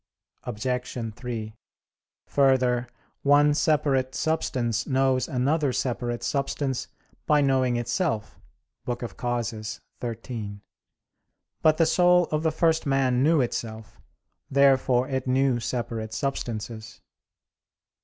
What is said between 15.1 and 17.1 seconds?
knew separate substances.